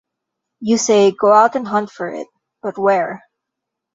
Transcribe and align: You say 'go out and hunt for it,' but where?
You 0.61 0.79
say 0.79 1.11
'go 1.11 1.31
out 1.31 1.55
and 1.55 1.67
hunt 1.67 1.91
for 1.91 2.09
it,' 2.09 2.25
but 2.63 2.75
where? 2.79 3.21